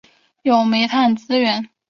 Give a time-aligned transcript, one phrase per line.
[0.41, 1.69] 有煤炭资源。